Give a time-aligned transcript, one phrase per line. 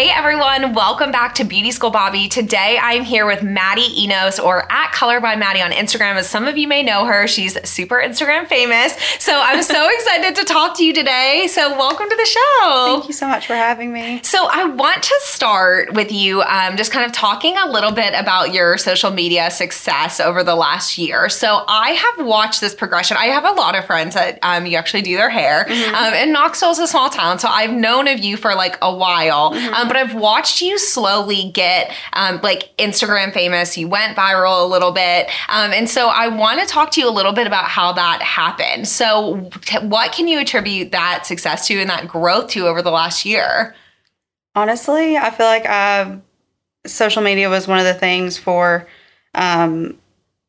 [0.00, 2.26] Hey everyone, welcome back to Beauty School Bobby.
[2.26, 6.14] Today I'm here with Maddie Enos or at Color by Maddie on Instagram.
[6.14, 8.96] As some of you may know her, she's super Instagram famous.
[9.18, 11.48] So I'm so excited to talk to you today.
[11.50, 12.84] So welcome to the show.
[12.86, 14.22] Thank you so much for having me.
[14.22, 18.14] So I want to start with you um, just kind of talking a little bit
[18.18, 21.28] about your social media success over the last year.
[21.28, 23.18] So I have watched this progression.
[23.18, 25.66] I have a lot of friends that um, you actually do their hair.
[25.66, 25.94] Mm-hmm.
[25.94, 28.94] Um, and Knoxville is a small town, so I've known of you for like a
[28.94, 29.52] while.
[29.52, 29.89] Mm-hmm.
[29.90, 33.76] Um, but I've watched you slowly get um, like Instagram famous.
[33.76, 35.28] You went viral a little bit.
[35.48, 38.22] Um, and so I want to talk to you a little bit about how that
[38.22, 38.88] happened.
[38.88, 42.90] So, t- what can you attribute that success to and that growth to over the
[42.90, 43.74] last year?
[44.54, 46.16] Honestly, I feel like uh,
[46.86, 48.86] social media was one of the things for
[49.34, 49.96] um,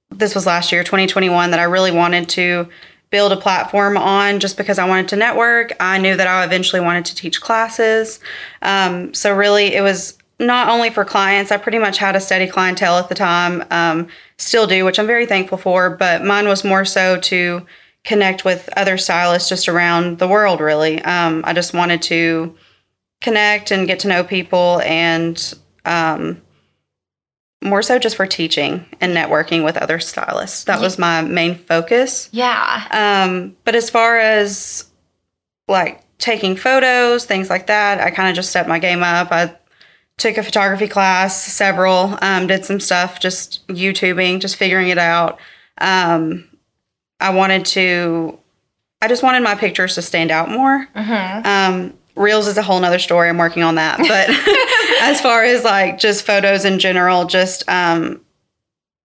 [0.10, 2.68] this was last year, 2021, that I really wanted to
[3.12, 5.74] build a platform on just because I wanted to network.
[5.80, 8.20] I knew that I eventually wanted to teach classes.
[8.62, 12.48] Um, so, really, it was not only for clients, I pretty much had a steady
[12.48, 16.64] clientele at the time, um, still do, which I'm very thankful for, but mine was
[16.64, 17.66] more so to
[18.04, 21.00] connect with other stylists just around the world, really.
[21.04, 22.56] Um, I just wanted to
[23.22, 25.54] connect and get to know people and
[25.86, 26.42] um,
[27.62, 30.64] more so just for teaching and networking with other stylists.
[30.64, 32.30] That was my main focus.
[32.32, 32.88] Yeah.
[32.92, 34.90] Um, but as far as
[35.68, 39.32] like taking photos, things like that, I kind of just stepped my game up.
[39.32, 39.56] I
[40.18, 45.40] took a photography class, several, um, did some stuff, just YouTubing, just figuring it out.
[45.80, 46.48] Um,
[47.20, 48.40] I wanted to,
[49.02, 50.88] I just wanted my pictures to stand out more.
[50.96, 51.46] Mm-hmm.
[51.46, 53.30] Um, Reels is a whole nother story.
[53.30, 53.98] I'm working on that.
[53.98, 54.30] But
[55.02, 58.22] as far as like just photos in general, just um,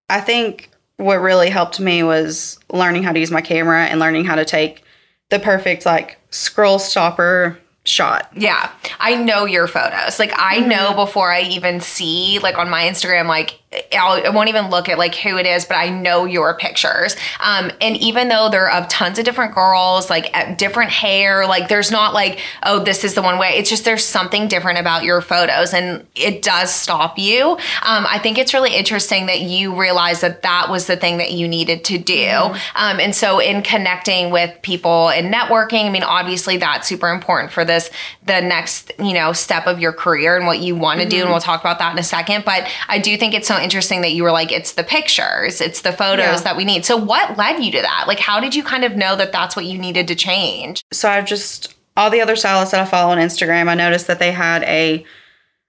[0.08, 4.24] I think what really helped me was learning how to use my camera and learning
[4.24, 4.82] how to take
[5.30, 8.30] the perfect like scroll stopper shot.
[8.34, 8.70] Yeah.
[8.98, 10.18] I know your photos.
[10.18, 10.68] Like I mm-hmm.
[10.68, 13.60] know before I even see like on my Instagram like
[13.92, 16.56] I'll, I will not even look at like who it is, but I know your
[16.56, 17.16] pictures.
[17.41, 21.91] Um, and even though they're of tons of different girls, like different hair, like there's
[21.91, 23.50] not like, oh, this is the one way.
[23.50, 27.53] It's just there's something different about your photos and it does stop you.
[27.82, 31.32] Um, I think it's really interesting that you realize that that was the thing that
[31.32, 32.14] you needed to do.
[32.14, 32.76] Mm-hmm.
[32.76, 37.53] Um, and so in connecting with people and networking, I mean, obviously that's super important
[37.53, 37.91] for this,
[38.25, 41.10] the next, you know, step of your career and what you want to mm-hmm.
[41.10, 41.16] do.
[41.16, 41.32] And mm-hmm.
[41.32, 42.44] we'll talk about that in a second.
[42.44, 45.81] But I do think it's so interesting that you were like, it's the pictures, it's
[45.81, 46.41] the photos yeah.
[46.43, 46.84] that we need.
[46.84, 48.04] So, what led you to that?
[48.06, 50.82] Like, how did you kind of know that that's what you needed to change?
[50.93, 54.21] So, I've just, all the other stylists that I follow on Instagram, I noticed that
[54.21, 55.05] they had a,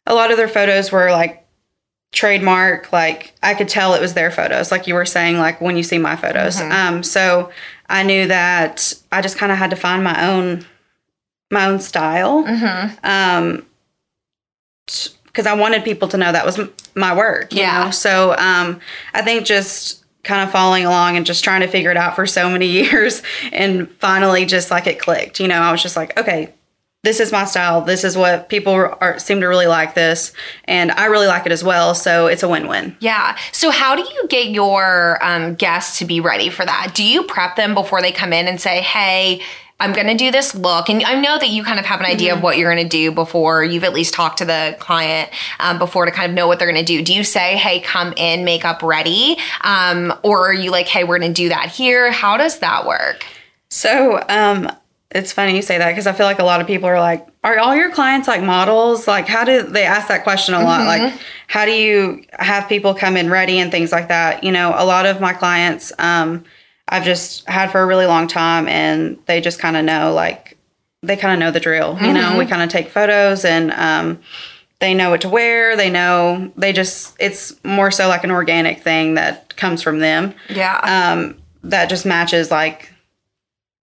[0.06, 1.44] a lot of their photos were like
[2.12, 5.76] trademark, like I could tell it was their photos, like you were saying, like when
[5.76, 6.58] you see my photos.
[6.58, 6.72] Mm-hmm.
[6.72, 7.52] Um, so,
[7.90, 10.66] I knew that I just kind of had to find my own
[11.50, 12.44] my own style.
[12.44, 13.06] Mm-hmm.
[13.06, 13.66] Um,
[15.38, 16.60] because I wanted people to know that was
[16.96, 17.54] my work.
[17.54, 17.86] yeah.
[17.86, 17.92] Know?
[17.92, 18.82] So um,
[19.14, 22.26] I think just kind of following along and just trying to figure it out for
[22.26, 23.22] so many years,
[23.52, 25.40] and finally just like it clicked.
[25.40, 26.52] You know, I was just like, okay,
[27.04, 27.82] this is my style.
[27.82, 30.34] This is what people are, seem to really like this,
[30.66, 31.94] and I really like it as well.
[31.94, 32.98] So it's a win-win.
[33.00, 33.38] Yeah.
[33.52, 36.94] So how do you get your um, guests to be ready for that?
[36.96, 39.44] Do you prep them before they come in and say, "Hey"?
[39.80, 40.90] I'm going to do this look.
[40.90, 42.38] And I know that you kind of have an idea mm-hmm.
[42.38, 45.30] of what you're going to do before you've at least talked to the client
[45.60, 47.04] um, before to kind of know what they're going to do.
[47.04, 49.38] Do you say, hey, come in, makeup ready?
[49.62, 52.12] Um, or are you like, hey, we're going to do that here?
[52.12, 53.24] How does that work?
[53.70, 54.72] So, um,
[55.12, 57.28] it's funny you say that because I feel like a lot of people are like,
[57.44, 59.08] are all your clients like models?
[59.08, 60.82] Like, how do they ask that question a lot?
[60.82, 61.06] Mm-hmm.
[61.06, 64.44] Like, how do you have people come in ready and things like that?
[64.44, 66.44] You know, a lot of my clients, um,
[66.88, 70.58] I've just had for a really long time, and they just kind of know like
[71.04, 71.94] they kind of know the drill.
[71.94, 72.14] You mm-hmm.
[72.14, 74.20] know, we kind of take photos and um,
[74.80, 75.76] they know what to wear.
[75.76, 80.34] They know they just it's more so like an organic thing that comes from them.
[80.50, 80.80] Yeah.
[80.80, 82.94] Um, that just matches like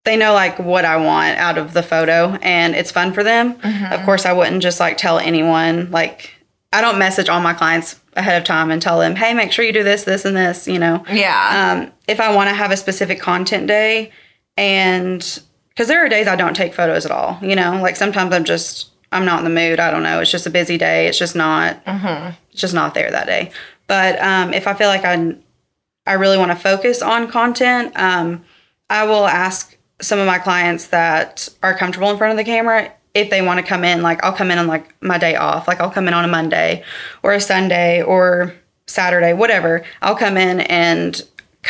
[0.05, 3.55] they know like what I want out of the photo and it's fun for them.
[3.55, 3.93] Mm-hmm.
[3.93, 6.35] Of course, I wouldn't just like tell anyone like
[6.73, 9.65] I don't message all my clients ahead of time and tell them, hey, make sure
[9.65, 11.05] you do this, this, and this, you know.
[11.11, 11.73] Yeah.
[11.73, 14.13] Um, if I want to have a specific content day,
[14.57, 18.33] and because there are days I don't take photos at all, you know, like sometimes
[18.33, 19.81] I'm just, I'm not in the mood.
[19.81, 20.21] I don't know.
[20.21, 21.09] It's just a busy day.
[21.09, 22.33] It's just not, mm-hmm.
[22.51, 23.51] it's just not there that day.
[23.87, 25.35] But um, if I feel like I,
[26.07, 28.45] I really want to focus on content, um,
[28.91, 32.93] I will ask some of my clients that are comfortable in front of the camera
[33.15, 35.69] if they want to come in, like I'll come in on like my day off,
[35.69, 36.83] like I'll come in on a Monday
[37.23, 38.55] or a Sunday or
[38.87, 39.85] Saturday, whatever.
[40.01, 41.23] I'll come in and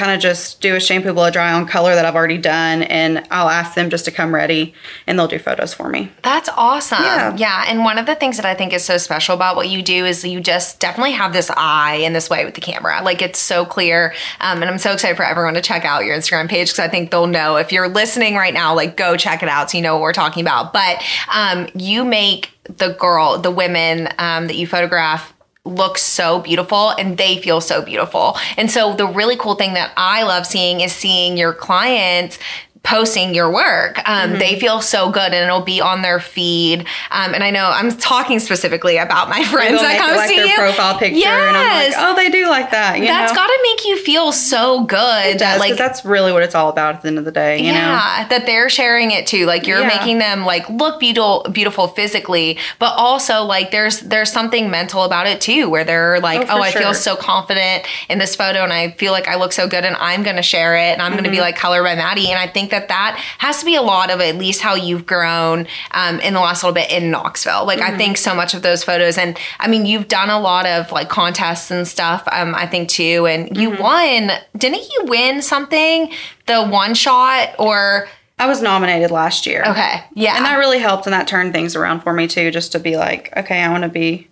[0.03, 3.25] kind of just do a shampoo blow dry on color that I've already done, and
[3.31, 4.75] I'll ask them just to come ready,
[5.07, 6.11] and they'll do photos for me.
[6.25, 7.05] That's awesome.
[7.05, 7.37] Yeah.
[7.37, 7.65] Yeah.
[7.69, 10.05] And one of the things that I think is so special about what you do
[10.05, 13.01] is you just definitely have this eye in this way with the camera.
[13.05, 14.13] Like it's so clear.
[14.41, 16.89] Um, and I'm so excited for everyone to check out your Instagram page because I
[16.89, 19.83] think they'll know if you're listening right now, like go check it out so you
[19.83, 20.73] know what we're talking about.
[20.73, 21.01] But
[21.33, 25.33] um, you make the girl, the women um, that you photograph
[25.65, 28.37] look so beautiful and they feel so beautiful.
[28.57, 32.39] And so the really cool thing that I love seeing is seeing your clients
[32.83, 33.99] posting your work.
[34.09, 34.39] Um, Mm-hmm.
[34.39, 36.81] They feel so good and it'll be on their feed.
[37.11, 40.37] Um, and I know I'm talking specifically about my friends that come it like see
[40.37, 40.55] their you.
[40.57, 41.95] profile picture, and I'm like, Yes.
[41.99, 42.99] oh, they do like that.
[42.99, 43.37] You That's know?
[43.37, 44.97] got to make you feel so good.
[45.27, 47.33] It that does, like that's really what it's all about at the end of the
[47.33, 47.59] day.
[47.59, 47.79] You know.
[47.79, 49.47] yeah, that they're sharing it too.
[49.47, 49.89] Like you're Yeah.
[49.89, 55.27] making them like look beautiful, beautiful physically, but also like there's there's something mental about
[55.27, 58.73] it too, where they're like, Oh, oh, I feel so confident in this photo, and
[58.73, 61.29] I feel like I look so good, and I'm gonna share it, and I'm gonna
[61.31, 61.43] be Mm-hmm.
[61.43, 64.21] like color by Maddie, and I think that that has to be a lot of
[64.21, 67.65] at least how you've grown um, in the last little bit in Knoxville.
[67.65, 67.95] Like Mm-hmm.
[67.95, 70.91] I think so much of those photos, and I mean you've done a lot of
[70.91, 72.27] like contests and stuff.
[72.33, 73.83] Um, I think too, and you Mm-hmm.
[73.83, 74.31] won.
[74.57, 76.13] Didn't you win something?
[76.47, 78.09] The one shot or
[78.39, 79.63] I was nominated last year.
[79.65, 80.03] Okay.
[80.15, 80.35] Yeah.
[80.37, 82.97] And that really helped and that turned things around for me too, just to be
[82.97, 84.29] like, okay, I want to be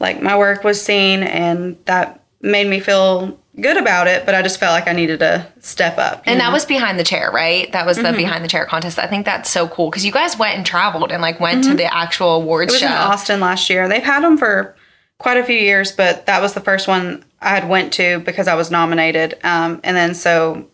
[0.00, 4.42] like my work was seen and that made me feel good about it, but I
[4.42, 6.22] just felt like I needed to step up.
[6.26, 6.44] and know?
[6.46, 7.70] that was behind the chair, right?
[7.72, 8.12] That was Mm-hmm.
[8.12, 8.98] the behind the chair contest.
[8.98, 11.74] I think that's so cool because you guys went and traveled and like went to
[11.74, 12.84] the actual awards Mm-hmm.
[12.84, 13.04] it was show.
[13.04, 13.88] in Austin last year.
[13.88, 14.74] They've had them for
[15.18, 18.48] quite a few years, but that was the first one I had went to because
[18.48, 19.38] I was nominated.
[19.44, 20.66] Um, and then so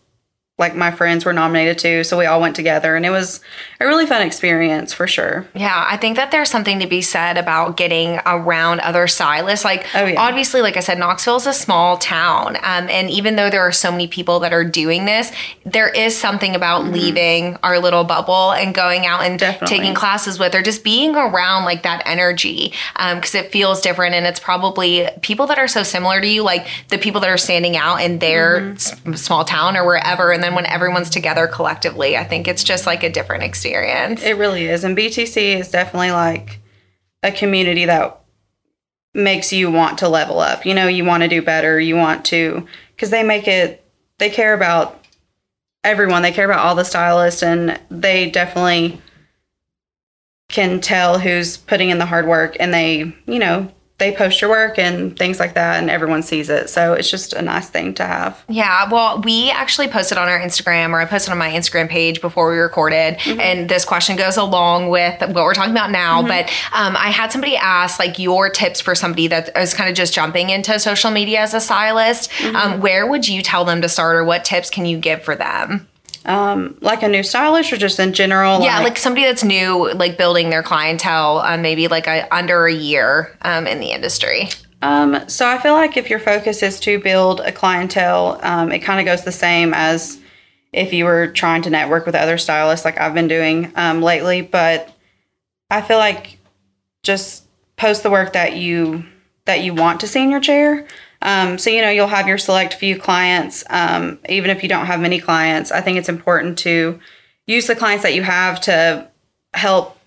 [0.58, 3.40] like my friends were nominated too, so we all went together and it was
[3.78, 5.46] a really fun experience for sure.
[5.54, 9.66] Yeah, I think that there's something to be said about getting around other stylists.
[9.66, 10.18] Like, Oh, yeah.
[10.18, 12.56] obviously, like I said, Knoxville is a small town.
[12.56, 15.30] Um, and even though there are so many people that are doing this,
[15.66, 19.50] there is something about leaving our little bubble and going out and Mm-hmm.
[19.52, 19.76] Definitely.
[19.76, 24.14] taking classes with or just being around like that energy because it feels different.
[24.14, 27.36] And it's probably people that are so similar to you, like the people that are
[27.36, 29.12] standing out in their Mm-hmm.
[29.12, 30.32] s- small town or wherever.
[30.32, 34.22] And then when everyone's together collectively, I think it's just like a different experience.
[34.22, 34.84] It really is.
[34.84, 36.60] And BTC is definitely like
[37.24, 38.20] a community that
[39.12, 40.64] makes you want to level up.
[40.64, 41.80] You know, you want to do better.
[41.80, 42.64] You want to,
[42.94, 43.84] because they make it,
[44.18, 45.04] they care about
[45.82, 46.22] everyone.
[46.22, 49.00] They care about all the stylists and they definitely
[50.48, 54.50] can tell who's putting in the hard work and they, you know, they post your
[54.50, 56.68] work and things like that and everyone sees it.
[56.68, 58.44] So it's just a nice thing to have.
[58.48, 62.20] Yeah, well, we actually posted on our Instagram, or I posted on my Instagram page
[62.20, 66.22] before we recorded, and this question goes along with what we're talking about now.
[66.22, 69.96] But um, I had somebody ask, like, your tips for somebody that is kind of
[69.96, 72.30] just jumping into social media as a stylist.
[72.54, 75.34] Um, where would you tell them to start, or what tips can you give for
[75.34, 75.88] them?
[76.26, 78.60] Um, like a new stylist or just in general?
[78.60, 82.72] Yeah, like somebody that's new, like building their clientele, um, maybe like a, under a
[82.72, 84.48] year um, in the industry.
[84.82, 88.80] Um, so I feel like if your focus is to build a clientele, um, it
[88.80, 90.20] kind of goes the same as
[90.72, 94.42] if you were trying to network with other stylists, like I've been doing um, lately.
[94.42, 94.92] But
[95.70, 96.38] I feel like
[97.02, 97.44] just
[97.76, 99.04] post the work that you
[99.44, 100.86] that you want to see in your chair.
[101.26, 104.86] Um, so you know you'll have your select few clients, um, even if you don't
[104.86, 105.72] have many clients.
[105.72, 107.00] I think it's important to
[107.48, 109.08] use the clients that you have to
[109.52, 109.98] help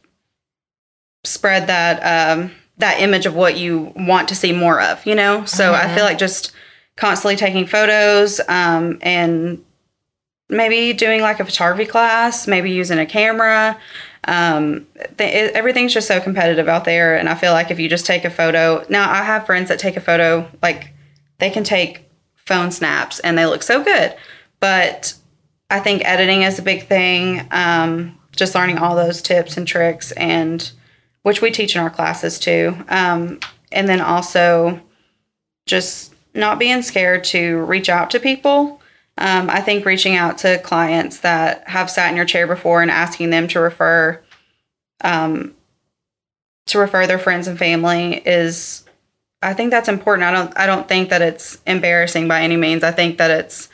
[1.26, 5.06] spread that um, that image of what you want to see more of.
[5.06, 6.54] You know, so I feel like just
[6.96, 9.62] constantly taking photos um, and
[10.48, 13.78] maybe doing like a photography class, maybe using a camera.
[14.24, 17.90] Um, th- it, everything's just so competitive out there, and I feel like if you
[17.90, 20.94] just take a photo, now I have friends that take a photo, like
[21.40, 24.16] they can take phone snaps and they look so good,
[24.60, 25.14] but
[25.70, 27.48] I think editing is a big thing.
[27.52, 30.72] Um, just learning all those tips and tricks, and
[31.24, 32.76] which we teach in our classes too.
[32.88, 33.40] Um,
[33.72, 34.80] and then also
[35.66, 38.82] just not being scared to reach out to people.
[39.18, 42.90] Um, I think reaching out to clients that have sat in your chair before and
[42.90, 44.22] asking them to refer,
[45.04, 45.54] um,
[46.68, 48.86] to refer their friends and family is,
[49.42, 50.28] I think that's important.
[50.28, 52.84] I don't, I don't think that it's embarrassing by any means.
[52.84, 53.69] I think that it's,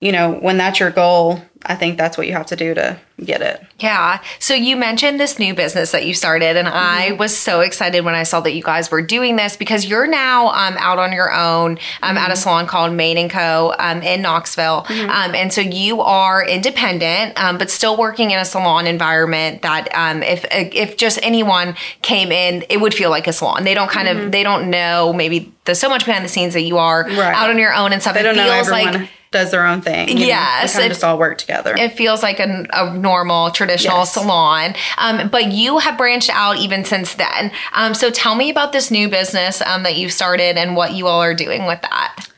[0.00, 2.96] you know, when that's your goal, I think that's what you have to do to
[3.24, 3.60] get it.
[3.80, 4.22] Yeah.
[4.38, 7.16] So you mentioned this new business that you started, and I Mm-hmm.
[7.18, 10.48] was so excited when I saw that you guys were doing this because you're now
[10.50, 12.40] um, out on your own um, at a Mm-hmm.
[12.42, 13.74] salon called Main and Co.
[13.76, 18.44] Um, in Knoxville, um, and so you are independent, um, but still working in a
[18.44, 23.32] salon environment that um, if if just anyone came in, it would feel like a
[23.32, 23.64] salon.
[23.64, 26.62] They don't kind of they don't know maybe the so much behind the scenes that
[26.62, 27.18] you are Mm-hmm.
[27.18, 27.34] Right.
[27.34, 28.14] out on your own and stuff.
[28.14, 30.08] They it don't know feels like does their own thing.
[30.08, 30.20] you know?
[30.26, 31.74] Yes, we kind it- of just all work together.
[31.76, 34.12] it feels like a, a normal traditional Yes.
[34.14, 38.72] salon um, but you have branched out even since then um, so tell me about
[38.72, 42.28] this new business um, that you've started and what you all are doing with that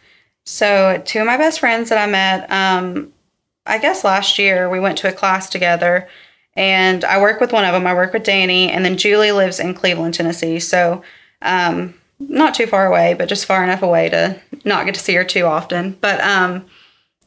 [0.44, 3.12] So, two of my best friends that I met, um,
[3.66, 6.08] I guess last year, we went to a class together,
[6.56, 7.86] and I work with one of them.
[7.86, 10.58] I work with Danny, and then Julie lives in Cleveland, Tennessee.
[10.58, 11.04] So,
[11.42, 15.14] um, not too far away, but just far enough away to not get to see
[15.14, 15.96] her too often.
[16.00, 16.64] But um,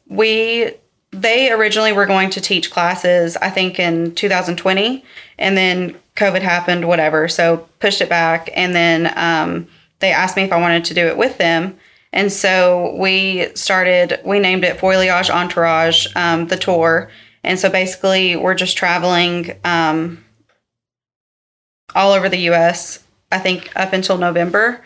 [0.08, 0.72] we,
[1.10, 5.04] they originally were going to teach classes, I think in 2020,
[5.38, 7.28] and then COVID happened, whatever.
[7.28, 9.68] So pushed it back, and then um,
[10.00, 11.78] they asked me if I wanted to do it with them.
[12.12, 17.10] And so we started, we named it Foliage Entourage, um, the tour.
[17.42, 20.24] And so basically, we're just traveling um,
[21.94, 24.82] all over the US, I think up until November,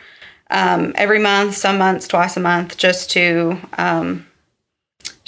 [0.50, 4.26] um, every month, some months, twice a month, just to um,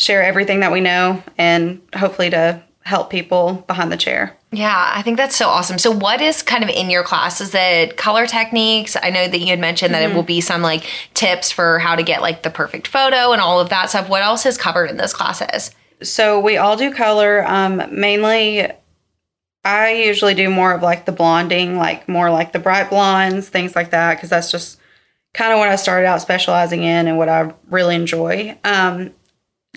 [0.00, 4.34] share everything that we know and hopefully to help people behind the chair.
[4.50, 5.78] Yeah, I think that's so awesome.
[5.78, 7.40] So, what is kind of in your class?
[7.40, 8.96] Is it color techniques?
[9.00, 11.94] I know that you had mentioned that it will be some like tips for how
[11.94, 14.08] to get like the perfect photo and all of that stuff.
[14.08, 15.70] What else is covered in those classes?
[16.02, 17.46] So we all do color.
[17.46, 18.66] Um, mainly,
[19.64, 23.76] I usually do more of like the blonding, like more like the bright blondes, things
[23.76, 24.80] like that, because that's just
[25.34, 28.58] kind of what I started out specializing in and what I really enjoy.
[28.64, 29.12] Um,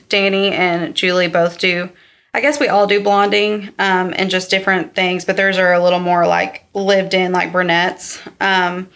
[0.09, 1.89] Danny and Julie both do.
[2.33, 5.83] I guess we all do blonding um, and just different things, but theirs are a
[5.83, 8.21] little more like lived in, like brunettes.
[8.39, 8.89] Um,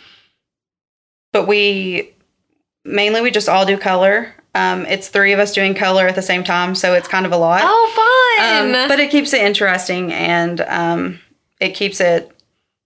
[1.33, 2.13] but we
[2.83, 4.33] mainly we just all do color.
[4.55, 7.31] Um, it's three of us doing color at the same time, so it's kind of
[7.31, 7.61] a lot.
[7.63, 8.75] Oh, fun!
[8.75, 11.19] Um, but it keeps it interesting and um,
[11.59, 12.31] it keeps it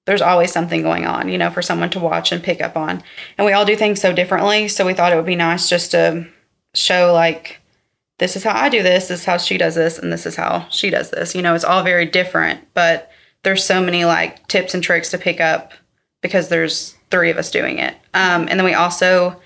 [0.05, 3.03] there's always something going on you know for someone to watch and pick up on
[3.37, 5.91] and we all do things so differently so we thought it would be nice just
[5.91, 6.27] to
[6.73, 7.60] show like
[8.21, 10.35] this is how i do this this is how she does this and this is
[10.35, 11.35] how she does this.
[11.35, 13.11] You know it's all very different but
[13.43, 15.73] there's so many like tips and tricks to pick up
[16.21, 17.95] because there's three of us doing it.
[18.13, 19.41] Um, and then we also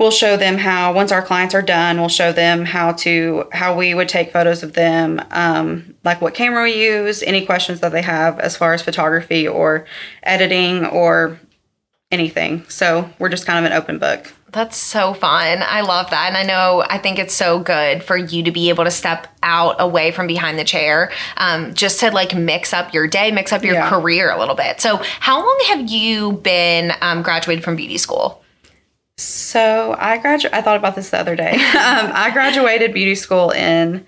[0.00, 3.76] we'll show them how once our clients are done we'll show them how to how
[3.76, 7.92] we would take photos of them um, like what camera we use any questions that
[7.92, 9.86] they have as far as photography or
[10.24, 11.38] editing or
[12.10, 12.64] anything.
[12.68, 15.62] So we're just kind of an open book That's so fun.
[15.66, 16.26] I love that.
[16.28, 19.26] And I know, I think it's so good for you to be able to step
[19.42, 23.50] out away from behind the chair, um, just to like mix up your day, mix
[23.50, 23.88] up your Yeah.
[23.88, 24.78] career a little bit.
[24.82, 28.38] So, how long have you been um, graduated from beauty school?
[29.18, 33.50] so i graduated i thought about this the other day um, i graduated beauty school
[33.50, 34.04] in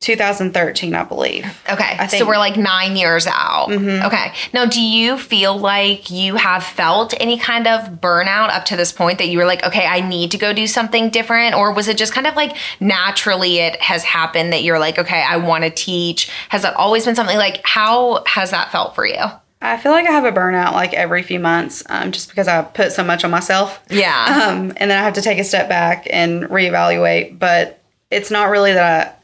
[0.00, 1.96] 2013 i believe Okay.
[1.98, 3.70] I so, we're like nine years out.
[3.70, 4.32] Okay.
[4.52, 8.92] Now, do you feel like you have felt any kind of burnout up to this
[8.92, 11.54] point that you were like, okay, I need to go do something different?
[11.54, 15.22] Or was it just kind of like naturally it has happened that you're like, okay,
[15.22, 16.30] I want to teach?
[16.50, 19.24] Has that always been something like, how has that felt for you?
[19.60, 22.62] I feel like I have a burnout like every few months, um, just because I
[22.62, 23.82] put so much on myself.
[23.90, 24.46] Yeah.
[24.48, 27.38] Um, and then I have to take a step back and reevaluate.
[27.38, 29.15] But it's not really that I.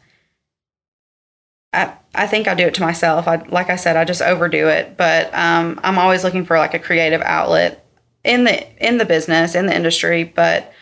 [1.72, 3.26] I, I think I do it to myself.
[3.26, 4.96] I like I said, I just overdo it.
[4.96, 7.84] But um, I'm always looking for like a creative outlet
[8.24, 10.24] in the in the business in the industry.
[10.24, 10.72] But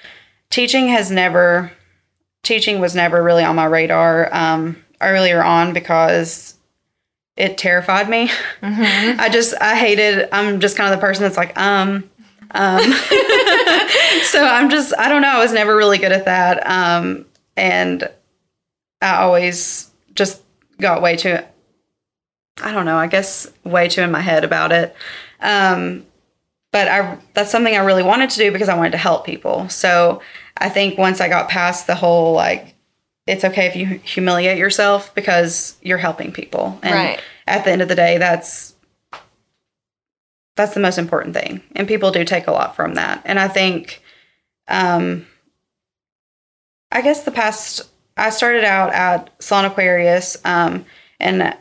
[0.51, 1.73] teaching has never
[2.43, 6.57] teaching was never really on my radar um, earlier on because
[7.37, 8.31] it terrified me.
[8.63, 10.29] I just I hated.
[10.33, 12.11] I'm just kind of the person that's like um
[12.51, 12.81] um.
[14.25, 15.29] so I'm just I don't know.
[15.29, 16.67] I was never really good at that.
[16.69, 18.11] Um, and
[19.01, 20.43] I always just
[20.81, 21.39] got way too.
[22.63, 22.97] I don't know.
[22.97, 24.95] I guess way too in my head about it.
[25.41, 26.07] Um,
[26.73, 29.69] but I that's something I really wanted to do because I wanted to help people.
[29.69, 30.23] So
[30.57, 32.75] I think once I got past the whole like
[33.27, 36.79] it's okay if you humiliate yourself because you're helping people.
[36.83, 37.21] And Right.
[37.47, 38.75] at the end of the day, that's
[40.57, 41.63] that's the most important thing.
[41.75, 43.23] And people do take a lot from that.
[43.25, 44.03] And I think
[44.69, 45.27] um
[46.93, 50.85] I guess the past I started out at Salon Aquarius um
[51.19, 51.55] in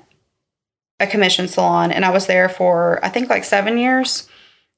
[1.00, 4.28] a commission salon and I was there for I think like 7 years.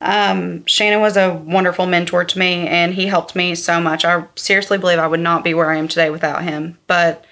[0.01, 4.04] Um, Shannon was a wonderful mentor to me and he helped me so much.
[4.04, 6.80] I seriously believe I would not be where I am today without him.
[6.88, 7.24] But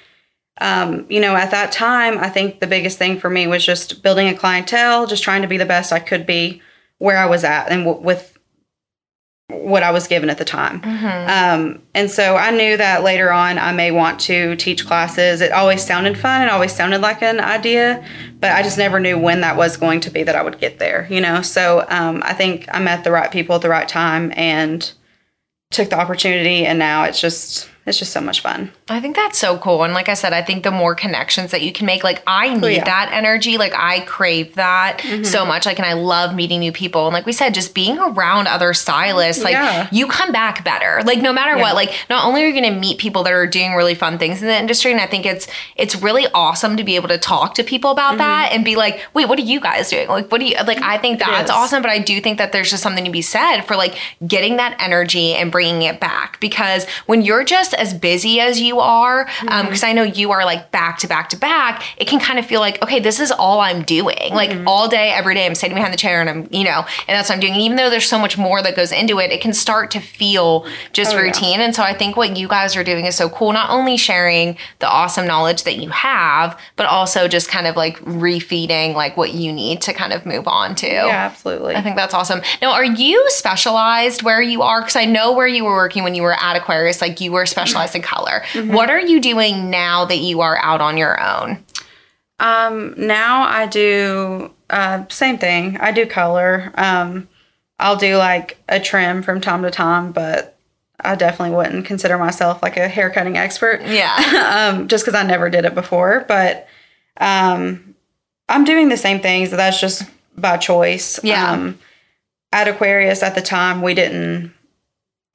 [0.61, 4.03] um, you know, at that time, I think the biggest thing for me was just
[4.03, 6.61] building a clientele, just trying to be the best I could be
[6.97, 8.37] where I was at and w- with
[9.49, 10.79] what I was given at the time.
[11.27, 15.41] Um, and so I knew that later on I may want to teach classes.
[15.41, 16.43] It always sounded fun.
[16.43, 18.05] It always sounded like an idea,
[18.39, 20.77] but I just never knew when that was going to be that I would get
[20.77, 21.41] there, you know?
[21.41, 24.91] So um, I think I met the right people at the right time and
[25.71, 26.65] took the opportunity.
[26.65, 28.71] And now it's just, it's just so much fun.
[28.87, 29.83] I think that's so cool.
[29.83, 32.53] And like I said, I think the more connections that you can make, like I
[32.53, 32.83] need Oh, yeah.
[32.85, 33.57] that energy.
[33.57, 35.23] Like I crave that Mm-hmm.
[35.23, 35.65] so much.
[35.65, 37.05] Like, and I love meeting new people.
[37.07, 39.87] And like we said, just being around other stylists, like Yeah.
[39.91, 41.01] you come back better.
[41.03, 41.61] Like no matter Yeah.
[41.63, 44.17] what, like not only are you going to meet people that are doing really fun
[44.17, 47.17] things in the industry, and I think it's it's really awesome to be able to
[47.17, 50.07] talk to people about that and be like, wait, what are you guys doing?
[50.07, 50.81] Like, what do you like?
[50.81, 51.59] I think that's Mm-hmm.
[51.59, 54.57] awesome, but I do think that there's just something to be said for like getting
[54.57, 59.25] that energy and bringing it back because when you're just as busy as you are,
[59.25, 59.65] Mm-hmm.
[59.67, 62.45] because I know you are like back to back to back, it can kind of
[62.45, 64.33] feel like, okay, this is all I'm doing.
[64.33, 64.67] Like Mm-hmm.
[64.67, 67.29] all day, every day, I'm sitting behind the chair and I'm, you know, and that's
[67.29, 67.53] what I'm doing.
[67.53, 69.99] And even though there's so much more that goes into it, it can start to
[69.99, 71.21] feel just Oh, yeah.
[71.23, 71.59] routine.
[71.61, 73.51] And so I think what you guys are doing is so cool.
[73.53, 77.97] Not only sharing the awesome knowledge that you have, but also just kind of like
[77.99, 80.87] refeeding like what you need to kind of move on to.
[80.87, 81.75] Yeah, absolutely.
[81.75, 82.41] I think that's awesome.
[82.61, 84.81] Now, are you specialized where you are?
[84.81, 87.45] Because I know where you were working when you were at Aquarius, like you were
[87.45, 88.43] specialized in color.
[88.53, 88.73] Mm-hmm.
[88.73, 91.63] What are you doing now that you are out on your own?
[92.39, 95.77] Um, now I do uh, same thing.
[95.77, 96.71] I do color.
[96.75, 97.27] Um,
[97.79, 100.57] I'll do like a trim from time to time, but
[101.01, 103.81] I definitely wouldn't consider myself like a hair cutting expert.
[103.85, 104.69] Yeah.
[104.73, 106.25] um, just because I never did it before.
[106.27, 106.67] But
[107.17, 107.95] um,
[108.47, 109.51] I'm doing the same things.
[109.51, 110.03] That's just
[110.37, 111.19] by choice.
[111.23, 111.51] Yeah.
[111.51, 111.79] Um,
[112.51, 114.53] at Aquarius at the time, we didn't.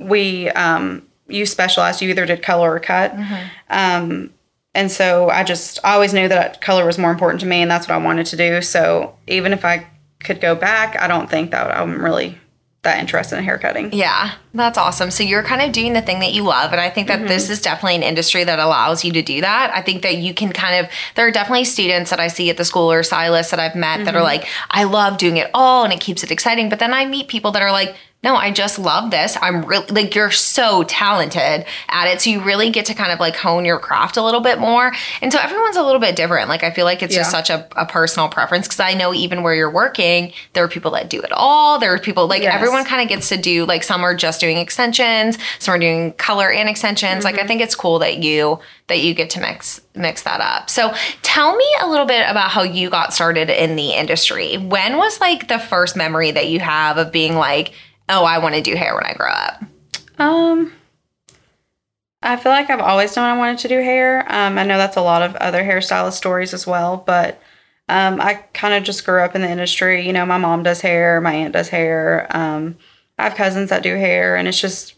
[0.01, 2.03] We um, you specialized.
[2.03, 3.13] You either did color or cut.
[3.13, 3.45] Mm-hmm.
[3.71, 4.31] Um,
[4.75, 7.71] and so I just I always knew that color was more important to me, and
[7.71, 8.61] that's what I wanted to do.
[8.63, 9.87] So even if I
[10.21, 12.39] could go back, I don't think that I'm really
[12.85, 13.93] that interested in hair cutting.
[13.93, 15.11] Yeah, that's awesome.
[15.11, 16.71] So you're kind of doing the thing that you love.
[16.71, 19.73] And I think that this is definitely an industry that allows you to do that.
[19.75, 22.57] I think that you can kind of, there are definitely students that I see at
[22.57, 25.85] the school or stylists that I've met that are like, I love doing it all
[25.85, 26.69] and it keeps it exciting.
[26.69, 29.37] But then I meet people that are like, no, I just love this.
[29.43, 32.23] I'm really like you're so talented at it.
[32.23, 34.93] So you really get to kind of like hone your craft a little bit more.
[35.21, 36.49] And so everyone's a little bit different.
[36.49, 39.43] Like I feel like it's just such a, a personal preference because I know even
[39.43, 41.79] where you're working, there are people that do it all.
[41.79, 42.55] There are people like Yes.
[42.55, 46.13] everyone kind of gets to do like some are just doing extensions, some are doing
[46.15, 47.25] color and extensions.
[47.25, 47.49] Like I mm-hmm.
[47.49, 50.71] think it's cool that you that you get to mix mix that up.
[50.71, 54.57] So tell me a little bit about how you got started in the industry.
[54.57, 57.73] When was like the first memory that you have of being like,
[58.09, 59.63] oh, I want to do hair when I grow up?
[60.19, 60.73] Um,
[62.23, 64.25] I feel like I've always known I wanted to do hair.
[64.33, 67.41] Um, I know that's a lot of other hairstylist stories as well, but
[67.89, 70.07] um, I kind of just grew up in the industry.
[70.07, 72.27] You know, my mom does hair, my aunt does hair.
[72.31, 72.77] Um,
[73.19, 74.95] I have cousins that do hair, and it's just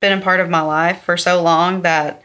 [0.00, 2.22] been a part of my life for so long that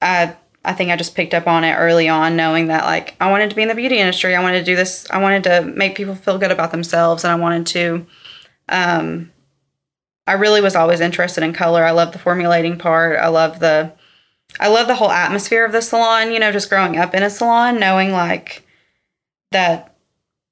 [0.00, 3.30] I I think I just picked up on it early on, knowing that like I
[3.30, 4.36] wanted to be in the beauty industry.
[4.36, 5.06] I wanted to do this.
[5.10, 8.06] I wanted to make people feel good about themselves, and I wanted to.
[8.70, 9.32] Um,
[10.26, 11.84] I really was always interested in color.
[11.84, 13.18] I love the formulating part.
[13.18, 13.92] I love the
[14.58, 17.30] I love the whole atmosphere of the salon, you know, just growing up in a
[17.30, 18.64] salon, knowing like
[19.52, 19.94] that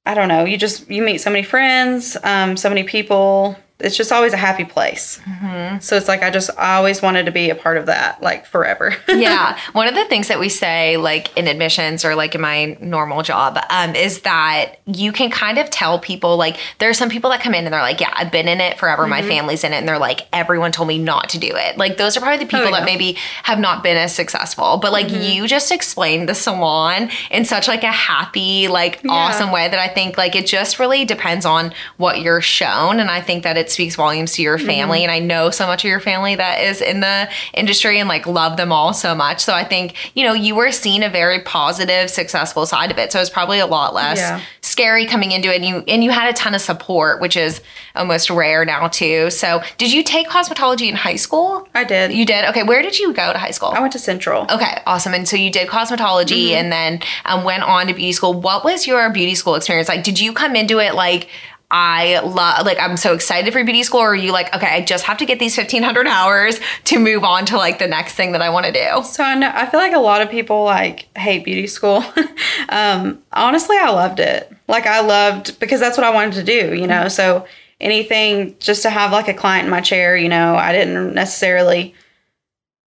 [0.05, 3.57] I don't know, you just you meet so many friends, um, so many people.
[3.81, 5.21] It's just always a happy place.
[5.25, 5.79] Mm-hmm.
[5.79, 8.45] So it's like I just I always wanted to be a part of that, like
[8.47, 8.97] forever.
[9.09, 9.59] yeah.
[9.73, 13.23] One of the things that we say, like in admissions or like in my normal
[13.23, 17.31] job, um, is that you can kind of tell people, like, there are some people
[17.31, 19.07] that come in and they're like, yeah, I've been in it forever.
[19.07, 19.29] My mm-hmm.
[19.29, 19.77] family's in it.
[19.77, 21.79] And they're like, everyone told me not to do it.
[21.79, 22.81] Like, those are probably the oh, people yeah.
[22.81, 24.79] that maybe have not been as successful.
[24.79, 25.23] But like, mm-hmm.
[25.23, 29.89] you just explained the salon in such like a happy, like, awesome way that I
[29.89, 32.99] think like it just really depends on what you're shown.
[32.99, 35.03] And I think that it speaks volumes to your family.
[35.03, 38.27] And I know so much of your family that is in the industry and like
[38.27, 39.41] love them all so much.
[39.41, 43.13] So I think, you know, you were seeing a very positive, successful side of it.
[43.13, 44.41] So it's probably a lot less Yeah.
[44.63, 45.57] scary coming into it.
[45.57, 47.61] And you and you had a ton of support, which is
[47.95, 49.31] almost rare now too.
[49.31, 51.69] So did you take cosmetology in high school?
[51.75, 52.13] I did.
[52.13, 52.45] You did?
[52.47, 53.69] Okay, where did you go to high school?
[53.71, 54.47] I went to Central.
[54.51, 55.13] Okay, awesome.
[55.15, 56.55] And so you did cosmetology Mm-hmm.
[56.57, 58.33] and then um, went on to beauty school.
[58.41, 60.05] What was your beauty school experience like?
[60.05, 61.29] Did you come into it like,
[61.71, 64.81] I love, like, I'm so excited for beauty school, or are you like, okay, I
[64.83, 68.33] just have to get these 1500 hours to move on to like the next thing
[68.33, 69.05] that I want to do?
[69.05, 72.03] So I know I feel like a lot of people like hate beauty school.
[72.71, 74.51] um, honestly, I loved it.
[74.67, 77.09] Like I loved because that's what I wanted to do, you know.
[77.09, 77.47] So
[77.81, 81.95] anything just to have like a client in my chair, you know, I didn't necessarily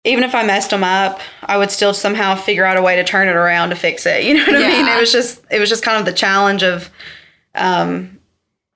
[0.05, 3.05] even if I messed them up, I would still somehow figure out a way to
[3.05, 4.25] turn it around to fix it.
[4.29, 4.87] You know what I mean?
[4.87, 6.91] It was just it was just kind of the challenge of
[7.55, 8.18] um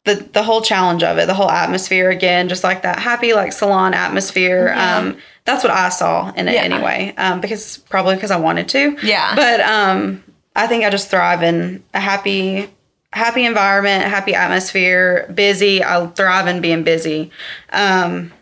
[0.05, 3.53] the the whole challenge of it, the whole atmosphere again, just like that happy like
[3.53, 4.73] salon atmosphere.
[4.77, 6.63] Um that's what I saw in it Yeah.
[6.63, 7.15] anyway.
[7.17, 8.97] Um because probably because I wanted to.
[9.03, 9.35] Yeah.
[9.37, 10.23] But um
[10.57, 12.69] I think I just thrive in a happy
[13.13, 15.85] happy environment, happy atmosphere, busy.
[15.85, 17.31] I thrive in being busy.
[17.73, 18.33] Um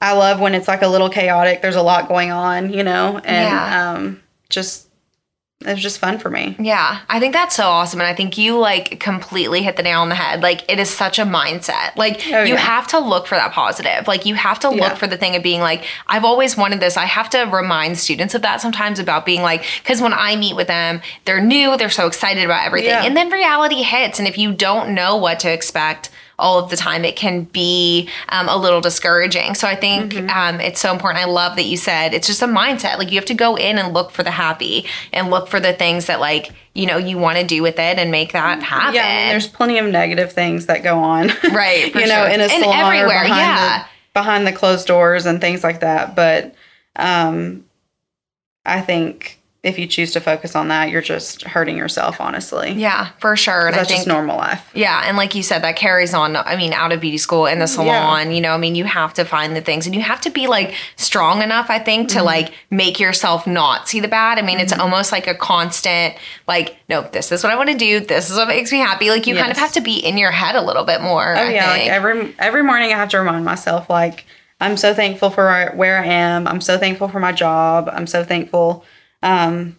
[0.00, 1.62] I love when it's like a little chaotic.
[1.62, 3.90] There's a lot going on, you know, and Yeah.
[3.92, 4.88] um, just
[5.66, 6.56] it was just fun for me.
[6.58, 8.00] Yeah, I think that's so awesome.
[8.00, 10.42] And I think you like completely hit the nail on the head.
[10.42, 11.96] Like, it is such a mindset.
[11.96, 12.60] Like, Oh, you yeah.
[12.60, 14.06] have to look for that positive.
[14.06, 14.94] Like, you have to look Yeah.
[14.94, 16.96] for the thing of being like, I've always wanted this.
[16.96, 20.56] I have to remind students of that sometimes about being like, because when I meet
[20.56, 22.90] with them, they're new, they're so excited about everything.
[22.90, 23.04] Yeah.
[23.04, 24.18] And then reality hits.
[24.18, 26.10] And if you don't know what to expect,
[26.42, 29.54] all of the time, it can be um, a little discouraging.
[29.54, 30.30] So I think Mm-hmm.
[30.30, 31.22] um, it's so important.
[31.22, 32.98] I love that you said it's just a mindset.
[32.98, 35.72] Like you have to go in and look for the happy and look for the
[35.72, 38.94] things that like you know you want to do with it and make that happen.
[38.94, 41.28] Yeah, I mean, there's plenty of negative things that go on.
[41.52, 43.78] Right, for you know, in a And salon or behind yeah.
[43.82, 46.14] the behind the closed doors and things like that.
[46.16, 46.54] But
[46.96, 47.64] um,
[48.66, 52.72] I think if you choose to focus on that, you're just hurting yourself, honestly.
[52.72, 53.68] yeah, for sure.
[53.68, 54.68] And I that's think just normal life.
[54.74, 56.34] Yeah, and like you said, that carries on.
[56.34, 59.14] I mean, out of beauty school in the salon, you know, I mean, you have
[59.14, 62.18] to find the things, and you have to be like strong enough, I think, Mm-hmm.
[62.18, 64.38] to like make yourself not see the bad.
[64.38, 66.16] I mean, it's almost like a constant,
[66.48, 68.00] like, no, this is what I want to do.
[68.00, 69.10] This is what makes me happy.
[69.10, 71.36] Like, you kind of have to be in your head a little bit more.
[71.36, 74.24] Oh I yeah, like every every morning I have to remind myself like
[74.60, 76.48] I'm so thankful for where I am.
[76.48, 77.88] I'm so thankful for my job.
[77.92, 78.84] I'm so thankful
[79.22, 79.76] um,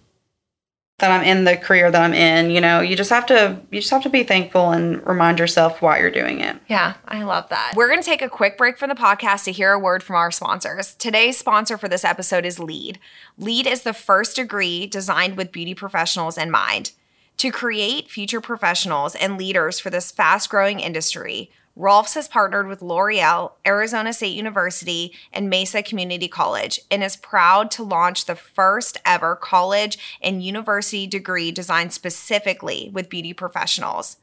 [0.99, 2.49] that I'm in the career that I'm in.
[2.49, 5.81] You know, you just have to you just have to be thankful and remind yourself
[5.81, 6.55] why you're doing it.
[6.69, 7.73] Yeah, I love that.
[7.75, 10.15] We're going to take a quick break from the podcast to hear a word from
[10.15, 10.95] our sponsors.
[10.95, 12.99] Today's sponsor for this episode is Lead.
[13.37, 16.91] Lead is the first degree designed with beauty professionals in mind.
[17.37, 22.83] To create future professionals and leaders for this fast growing industry, Rolfs has partnered with
[22.83, 28.99] L'Oreal, Arizona State University, and Mesa Community College and is proud to launch the first
[29.05, 34.17] ever college and university degree designed specifically with beauty professionals.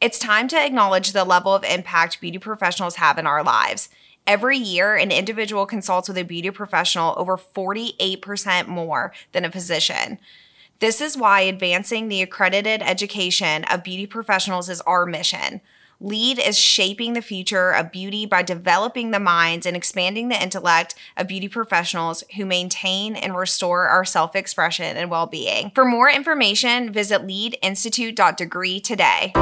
[0.00, 3.90] It's time to acknowledge the level of impact beauty professionals have in our lives.
[4.26, 10.18] Every year, an individual consults with a beauty professional over 48% more than a physician.
[10.80, 15.60] This is why advancing the accredited education of beauty professionals is our mission.
[16.00, 20.94] LEAD is shaping the future of beauty by developing the minds and expanding the intellect
[21.16, 25.70] of beauty professionals who maintain and restore our self expression and well being.
[25.74, 29.32] For more information, visit leadinstitute.degree today.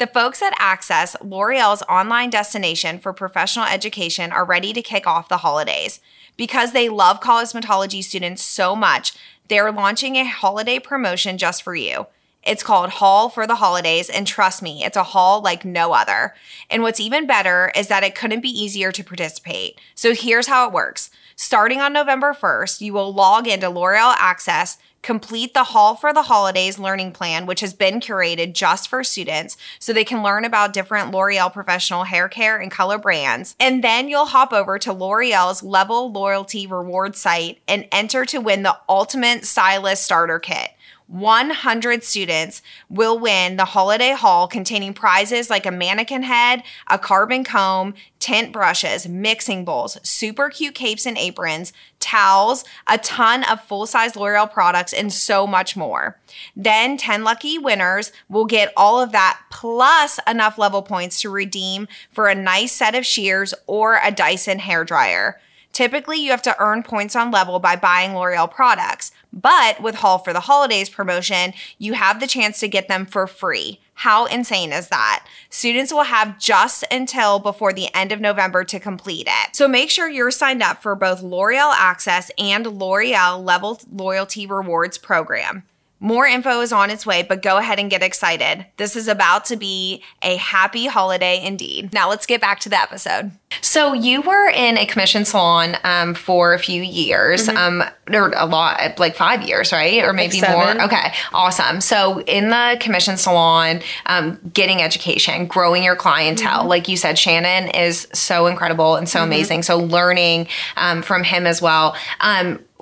[0.00, 5.28] The folks at Access, L'Oreal's online destination for professional education, are ready to kick off
[5.28, 6.00] the holidays.
[6.38, 9.12] Because they love cosmetology students so much,
[9.48, 12.06] they're launching a holiday promotion just for you.
[12.42, 16.34] It's called Haul for the Holidays, and trust me, it's a haul like no other.
[16.70, 19.78] And what's even better is that it couldn't be easier to participate.
[19.94, 21.10] So here's how it works.
[21.36, 26.22] Starting on November 1st, you will log into L'Oreal Access, complete the Haul for the
[26.22, 30.72] Holidays learning plan, which has been curated just for students so they can learn about
[30.72, 33.56] different L'Oreal professional hair care and color brands.
[33.58, 38.62] And then you'll hop over to L'Oreal's Level Loyalty Reward site and enter to win
[38.62, 40.70] the Ultimate Stylist Starter Kit.
[41.10, 47.42] 100 students will win the holiday haul containing prizes like a mannequin head, a carbon
[47.42, 53.86] comb, tint brushes, mixing bowls, super cute capes and aprons, towels, a ton of full
[53.86, 56.16] size L'Oreal products, and so much more.
[56.54, 61.88] Then 10 lucky winners will get all of that plus enough level points to redeem
[62.12, 65.40] for a nice set of shears or a Dyson hair dryer.
[65.72, 70.18] Typically, you have to earn points on level by buying L'Oreal products, but with Haul
[70.18, 73.80] for the Holidays promotion, you have the chance to get them for free.
[73.94, 75.26] How insane is that?
[75.50, 79.54] Students will have just until before the end of November to complete it.
[79.54, 84.96] So make sure you're signed up for both L'Oreal Access and L'Oreal Level Loyalty Rewards
[84.96, 85.64] program.
[86.02, 88.64] More info is on its way, but go ahead and get excited.
[88.78, 91.92] This is about to be a happy holiday indeed.
[91.92, 93.32] Now let's get back to the episode.
[93.60, 98.46] So you were in a commission salon um, for a few years, um, or a
[98.46, 100.80] lot, like five years, right, or maybe more.
[100.82, 101.80] Okay, awesome.
[101.80, 107.68] So in the commission salon, um, getting education, growing your clientele, like you said, Shannon
[107.74, 109.62] is so incredible and so amazing.
[109.64, 111.94] So learning um, from him as well.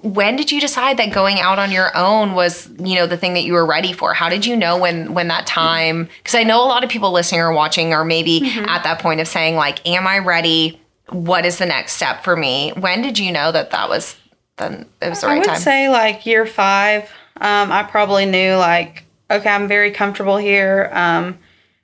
[0.03, 3.35] When did you decide that going out on your own was you know the thing
[3.35, 6.43] that you were ready for how did you know when when that time because i
[6.43, 9.57] know a lot of people listening or watching are maybe at that point of saying
[9.57, 10.81] like am i ready
[11.11, 12.73] what is the next step for me?
[12.79, 14.17] When did you know that that was
[14.57, 15.37] then it was the right time?
[15.37, 15.61] I would time?
[15.61, 17.11] say like year five.
[17.37, 21.39] Um, I probably knew like, okay, I'm very comfortable here, um,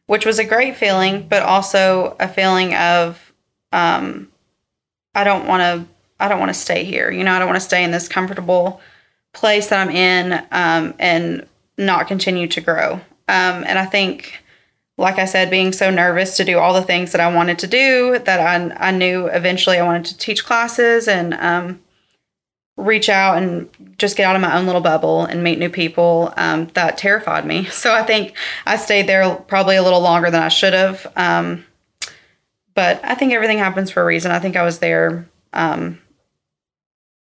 [0.07, 3.33] which was a great feeling, but also a feeling of,
[3.73, 4.29] um,
[5.15, 7.11] I don't want to, I don't want to stay here.
[7.11, 8.81] You know, I don't want to stay in this comfortable
[9.33, 11.47] place that I'm in, um, and
[11.77, 12.95] not continue to grow.
[13.27, 14.43] Um, and I think,
[14.97, 17.67] like I said, being so nervous to do all the things that I wanted to
[17.67, 21.81] do, that I, I knew eventually I wanted to teach classes and, um,
[22.77, 26.33] reach out and just get out of my own little bubble and meet new people
[26.37, 28.35] um, that terrified me so i think
[28.67, 31.65] i stayed there probably a little longer than i should have um,
[32.75, 36.01] but i think everything happens for a reason i think i was there um,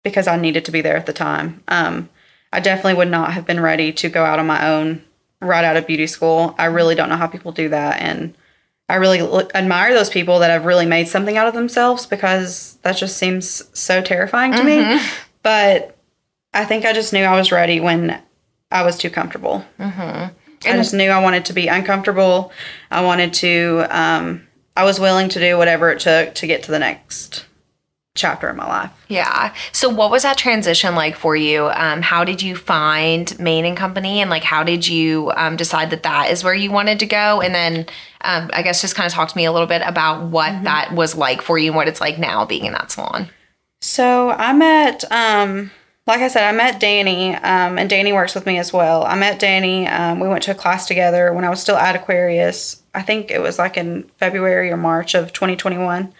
[0.02, 2.08] because i needed to be there at the time um,
[2.52, 5.02] i definitely would not have been ready to go out on my own
[5.40, 8.34] right out of beauty school i really don't know how people do that and
[8.88, 12.76] I really l- admire those people that have really made something out of themselves because
[12.82, 15.00] that just seems so terrifying to me.
[15.42, 15.96] But
[16.52, 18.20] I think I just knew I was ready when
[18.70, 19.64] I was too comfortable.
[20.66, 22.52] I just knew I wanted to be uncomfortable.
[22.90, 26.70] I wanted to, um, I was willing to do whatever it took to get to
[26.70, 27.46] the next
[28.14, 28.90] chapter in my life.
[29.08, 29.54] Yeah.
[29.72, 31.68] So what was that transition like for you?
[31.68, 35.90] Um, how did you find Main and Company, and like how did you um, decide
[35.90, 37.40] that that is where you wanted to go?
[37.40, 37.86] And then
[38.22, 40.92] um, I guess just kind of talk to me a little bit about what that
[40.92, 43.28] was like for you and what it's like now being in that salon.
[43.80, 45.72] So I met, um,
[46.06, 49.04] like I said, I met Danny, um, and Danny works with me as well.
[49.04, 49.88] I met Danny.
[49.88, 52.82] Um, we went to a class together when I was still at Aquarius.
[52.94, 56.12] I think it was like in February or March of 2021.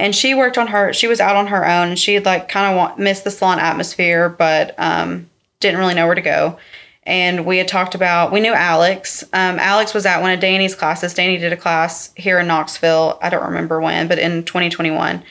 [0.00, 0.92] And she worked on her.
[0.92, 1.96] She was out on her own.
[1.96, 5.28] She had like kind of missed the salon atmosphere, but um,
[5.60, 6.58] didn't really know where to go.
[7.04, 8.32] And we had talked about.
[8.32, 9.22] We knew Alex.
[9.32, 11.14] Um, Alex was at one of Danny's classes.
[11.14, 13.18] Danny did a class here in Knoxville.
[13.22, 15.22] I don't remember when, but in 2021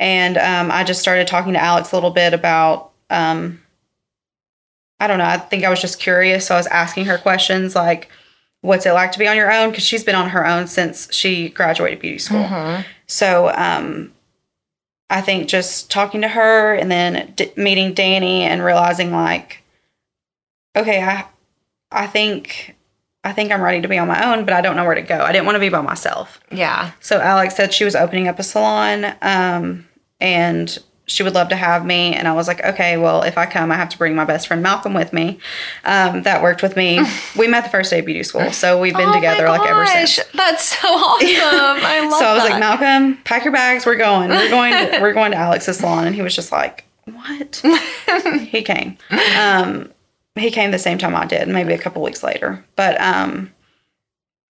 [0.00, 2.90] and um, I just started talking to Alex a little bit about.
[3.10, 3.60] Um,
[4.98, 5.24] I don't know.
[5.24, 8.08] I think I was just curious, so I was asking her questions like,
[8.62, 11.12] "What's it like to be on your own?" Because she's been on her own since
[11.14, 12.40] she graduated beauty school.
[13.10, 14.12] So um,
[15.10, 19.62] I think just talking to her and then d- meeting Danny and realizing like,
[20.76, 21.26] okay, I
[21.90, 22.76] I think
[23.24, 25.02] I think I'm ready to be on my own, but I don't know where to
[25.02, 25.18] go.
[25.18, 26.40] I didn't want to be by myself.
[26.52, 26.92] Yeah.
[27.00, 29.88] So Alex said she was opening up a salon um,
[30.20, 30.78] and
[31.10, 32.14] she would love to have me.
[32.14, 34.46] And I was like, okay, well, if I come, I have to bring my best
[34.46, 35.40] friend Malcolm with me.
[35.84, 37.00] Um, that worked with me.
[37.36, 38.52] we met the first day of beauty school.
[38.52, 40.20] So we've been Oh together like ever since.
[40.32, 41.26] That's so awesome.
[41.84, 42.50] I love So I was that.
[42.52, 43.84] like, Malcolm, pack your bags.
[43.84, 44.30] We're going.
[44.30, 44.72] We're going.
[44.72, 46.06] To, we're going to Alex's salon.
[46.06, 47.60] And he was just like, what?
[48.48, 48.96] he came.
[49.36, 49.90] Um,
[50.36, 52.64] he came the same time I did, maybe a couple weeks later.
[52.76, 53.50] But um,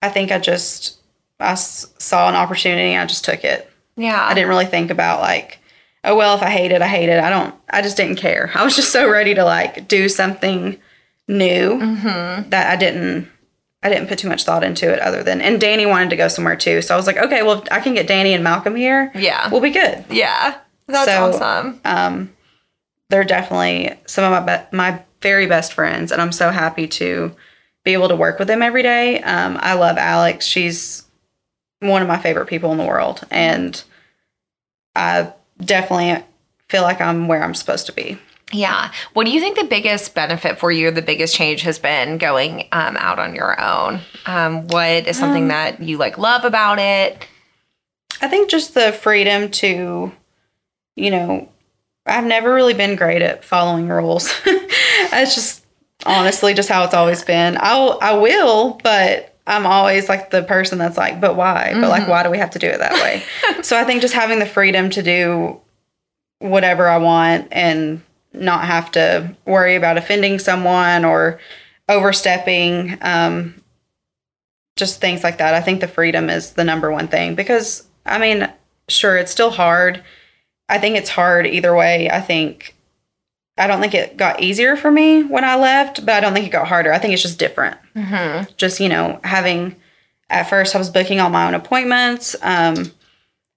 [0.02, 0.98] I think I just
[1.40, 2.96] I saw an opportunity.
[2.96, 3.68] I just took it.
[3.96, 4.24] yeah.
[4.24, 5.58] I didn't really think about like,
[6.04, 7.22] oh well, if I hate it, I hate it.
[7.22, 7.54] I don't.
[7.70, 8.50] I just didn't care.
[8.54, 10.78] I was just so ready to like do something
[11.28, 11.78] new
[12.48, 13.28] that I didn't.
[13.82, 16.28] I didn't put too much thought into it other than and Danny wanted to go
[16.28, 16.80] somewhere too.
[16.80, 19.12] So I was like, okay, well I can get Danny and Malcolm here.
[19.14, 19.50] Yeah.
[19.50, 20.04] We'll be good.
[20.08, 20.56] Yeah.
[20.86, 21.80] That's So- awesome.
[21.84, 22.32] Um
[23.10, 27.36] they're definitely some of my be- my very best friends and I'm so happy to
[27.84, 29.20] be able to work with them every day.
[29.20, 30.46] Um I love Alex.
[30.46, 31.02] She's
[31.80, 33.82] one of my favorite people in the world and
[34.96, 35.30] I
[35.62, 36.24] definitely
[36.68, 38.18] feel like I'm where I'm supposed to be.
[38.52, 38.92] Yeah.
[39.14, 42.68] What do you think the biggest benefit for you, the biggest change has been going
[42.72, 44.00] um, out on your own?
[44.26, 47.26] Um, what is something that you like love about it?
[48.20, 50.12] I think just the freedom to,
[50.94, 51.48] you know,
[52.06, 54.32] I've never really been great at following rules.
[54.46, 55.64] it's just
[56.06, 57.56] honestly just how it's always been.
[57.60, 61.72] I'll I will, but I'm always like the person that's like, but why?
[61.74, 63.22] But like, why do we have to do it that way?
[63.62, 65.61] so I think just having the freedom to do
[66.38, 68.02] whatever I want and
[68.33, 71.38] not have to worry about offending someone or
[71.88, 73.62] overstepping, um,
[74.76, 75.54] just things like that.
[75.54, 78.50] I think the freedom is the number one thing because I mean,
[78.88, 80.02] sure, it's still hard.
[80.68, 82.11] I think it's hard either way.
[82.11, 82.73] I think
[83.56, 86.46] I don't think it got easier for me when I left, but I don't think
[86.46, 86.92] it got harder.
[86.92, 87.76] I think it's just different.
[87.94, 88.52] Mm-hmm.
[88.56, 89.76] Just, you know, having
[90.28, 92.90] at first I was booking all my own appointments, um,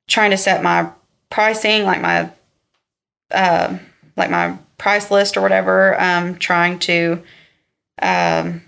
[0.08, 0.92] trying to set my
[1.30, 2.30] pricing, like my
[3.32, 3.78] uh,
[4.16, 7.22] like my price list or whatever, um, trying to
[8.02, 8.62] um,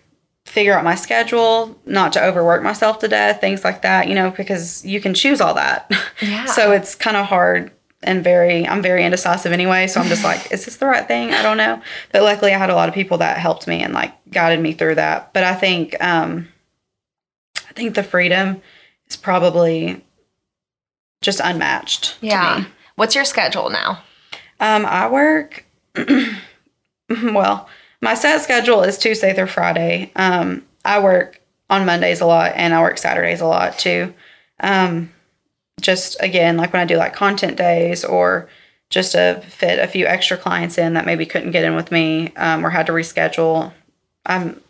[0.46, 4.32] figure out my schedule, not to overwork myself to death, things like that, you know,
[4.32, 5.92] because you can choose all that.
[6.22, 6.48] Yeah.
[6.48, 7.72] so it's kind of hard
[8.04, 9.88] and very, I'm very indecisive anyway.
[9.88, 11.32] So I'm just like, is this the right thing?
[11.34, 11.82] I don't know.
[12.12, 14.74] But luckily I had a lot of people that helped me and like guided me
[14.74, 15.34] through that.
[15.34, 16.48] But I think, um,
[17.58, 18.62] I think the freedom
[19.08, 20.04] is probably
[21.22, 22.20] just unmatched.
[22.20, 22.66] to Yeah.
[22.96, 24.02] What's your schedule now?
[24.60, 25.66] Um, I work.
[27.10, 27.70] well,
[28.02, 30.12] my set schedule is Tuesday through Friday.
[30.16, 34.14] Um, I work on Mondays a lot, and I work Saturdays a lot too.
[34.60, 35.12] Um,
[35.80, 38.50] just again, like when I do like content days or
[38.90, 42.34] just to fit a few extra clients in that maybe couldn't get in with me
[42.36, 43.72] um, or had to reschedule.
[44.26, 44.62] I'm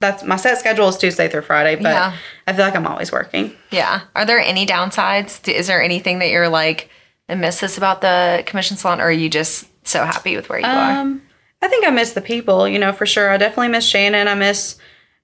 [0.00, 2.16] that's my set schedule is Tuesday through Friday, but Yeah.
[2.46, 3.52] I feel like I'm always working.
[3.70, 4.02] Yeah.
[4.14, 5.46] Are there any downsides?
[5.48, 6.88] Is there anything that you're like,
[7.28, 10.60] I miss this about the commission salon, or are you just so happy with where
[10.60, 11.00] you are?
[11.00, 11.22] Um,
[11.60, 13.30] I think I miss the people, you know, for sure.
[13.30, 14.28] I definitely miss Shannon.
[14.28, 14.78] I miss,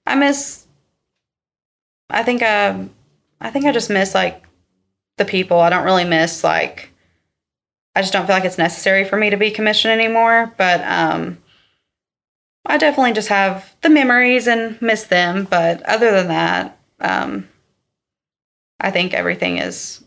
[0.05, 0.67] I miss.
[2.09, 2.87] I think I,
[3.39, 4.44] I think I just miss like
[5.17, 5.59] the people.
[5.59, 6.89] I don't really miss like.
[7.95, 10.53] I just don't feel like it's necessary for me to be commissioned anymore.
[10.57, 11.37] But um,
[12.65, 15.45] I definitely just have the memories and miss them.
[15.49, 17.47] But other than that, um,
[18.79, 20.03] I think everything is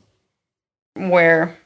[0.94, 1.57] where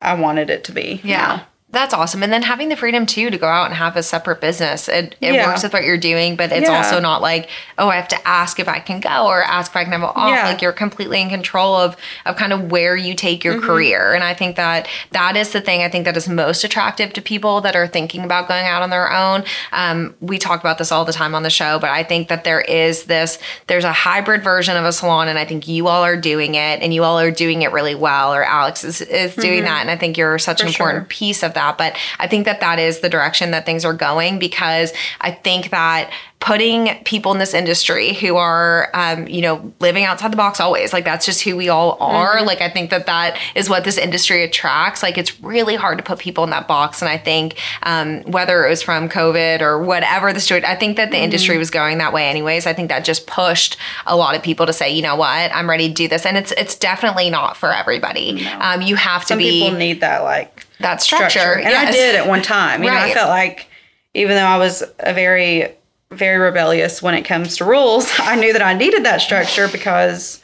[0.00, 1.00] I wanted it to be.
[1.04, 1.16] Yeah.
[1.16, 1.46] now.
[1.72, 2.24] That's awesome.
[2.24, 4.88] And then having the freedom too to go out and have a separate business.
[4.88, 5.46] It, it Yeah.
[5.46, 6.76] works with what you're doing, but it's Yeah.
[6.76, 9.76] also not like, oh, I have to ask if I can go or ask if
[9.76, 10.30] I can have it off.
[10.30, 10.46] Yeah.
[10.48, 13.52] Like you're completely in control of of kind of where you take Mm-hmm.
[13.52, 14.12] your career.
[14.14, 17.22] And I think that that is the thing I think that is most attractive to
[17.22, 19.44] people that are thinking about going out on their own.
[19.70, 22.42] Um, we talk about this all the time on the show, but I think that
[22.42, 26.02] there is this, there's a hybrid version of a salon, and I think you all
[26.04, 29.36] are doing it and you all are doing it really well, or Alex is, is
[29.36, 29.82] doing that.
[29.82, 30.70] And I think you're such an Mm-hmm.
[30.74, 31.06] Important sure.
[31.08, 31.59] piece of that.
[31.78, 35.70] But I think that that is the direction that things are going because I think
[35.70, 40.58] that putting people in this industry who are, um, you know, living outside the box
[40.58, 42.36] always, like that's just who we all are.
[42.36, 42.46] Mm-hmm.
[42.46, 45.02] Like I think that that is what this industry attracts.
[45.02, 47.02] Like it's really hard to put people in that box.
[47.02, 50.96] And I think um, whether it was from COVID or whatever the situation, I think
[50.96, 51.24] that the Mm-hmm.
[51.24, 52.66] industry was going that way anyways.
[52.66, 55.68] I think that just pushed a lot of people to say, you know what, I'm
[55.68, 56.24] ready to do this.
[56.24, 58.46] And it's it's definitely not for everybody.
[58.46, 61.58] Um, you have to Some be people need that like that structure.
[61.58, 62.82] And I did at one time.
[62.82, 63.68] You know, I felt like
[64.14, 65.74] even though I was a very,
[66.10, 70.42] very rebellious when it comes to rules, I knew that I needed that structure because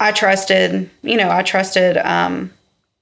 [0.00, 2.52] I trusted, you know, I trusted um,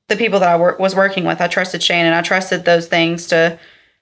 [0.08, 1.40] the people that I wor- was working with.
[1.40, 2.12] I trusted Shannon.
[2.12, 3.58] I trusted those things to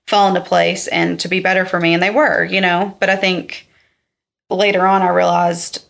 [0.06, 1.94] fall into place and to be better for me.
[1.94, 3.68] And they were, you know, but I think
[4.50, 5.84] later on I realized,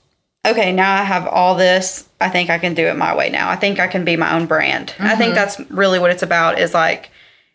[0.46, 2.08] okay, now I have all this.
[2.24, 3.50] I think I can do it my way now.
[3.50, 4.94] I think I can be my own brand.
[4.98, 7.10] I think that's really what it's about is like,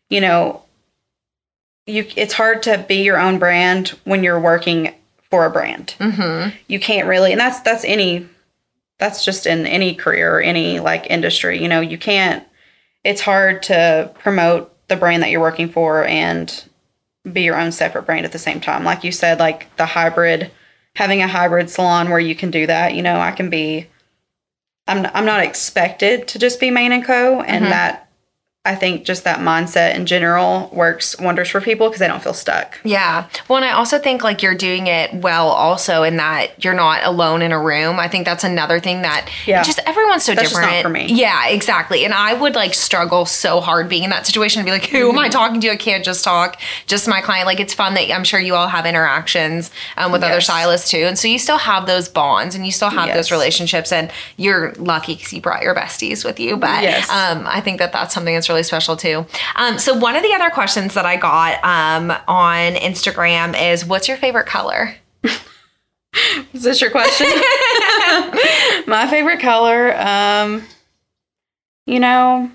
[0.09, 0.63] you know,
[1.87, 4.93] you it's hard to be your own brand when you're working
[5.31, 5.95] for a brand.
[5.97, 6.55] Mm-hmm.
[6.67, 8.27] You can't really and that's that's any
[8.99, 12.45] that's just in any career or any like industry, you know, you can't
[13.03, 16.63] it's hard to promote the brand that you're working for and
[17.31, 18.83] be your own separate brand at the same time.
[18.83, 20.51] Like you said, like the hybrid,
[20.95, 22.93] having a hybrid salon where you can do that.
[22.93, 23.87] You know, I can be.
[24.89, 27.69] I'm I'm not expected to just be main and co, and Mhm.
[27.69, 28.08] that
[28.65, 32.33] I think just that mindset in general works wonders for people because they don't feel
[32.33, 32.77] stuck.
[32.83, 33.29] Yeah.
[33.47, 37.05] Well, and I also think like you're doing it well also in that you're not
[37.05, 38.01] alone in a room.
[38.01, 39.63] I think that's another thing that Yeah.
[39.63, 40.75] just everyone's so That's just different.
[40.75, 41.07] not for me.
[41.13, 42.03] Yeah, exactly.
[42.03, 45.07] And I would like struggle so hard being in that situation and be like, who
[45.07, 45.19] am Mm-hmm.
[45.19, 45.71] I talking to?
[45.71, 47.45] I can't just talk just my client.
[47.45, 51.05] Like it's fun that I'm sure you all have interactions um, with other stylists too.
[51.05, 54.73] And so you still have those bonds and you still have those relationships and you're
[54.73, 56.57] lucky because you brought your besties with you.
[56.57, 57.09] But Yes.
[57.09, 59.25] um, I think that that's something that's really special too.
[59.55, 64.07] Um, so one of the other questions that I got um, on Instagram is, "What's
[64.07, 64.95] your favorite color?"
[66.53, 67.27] Is this your question?
[68.87, 70.63] My favorite color, um,
[71.85, 72.49] you know,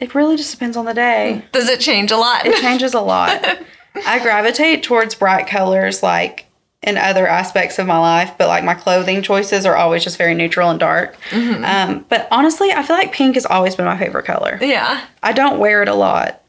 [0.00, 1.44] it really just depends on the day.
[1.52, 2.46] Does it change a lot?
[2.46, 3.44] It changes a lot.
[4.06, 6.45] I gravitate towards bright colors like
[6.86, 10.34] in other aspects of my life, but like my clothing choices are always just very
[10.34, 11.16] neutral and dark.
[11.32, 14.58] Um, but honestly, I feel like pink has always been my favorite color.
[14.62, 16.42] yeah, I don't wear it a lot.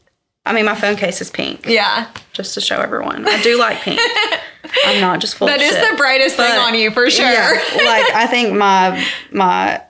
[0.45, 2.07] I mean, my phone case is pink, yeah.
[2.31, 3.27] just to show everyone.
[3.27, 3.99] I do like pink.
[4.85, 5.91] I'm not just full That is shit.
[5.91, 7.25] the brightest thing on you for sure.
[7.25, 7.49] Yeah,
[7.85, 9.81] like I think my my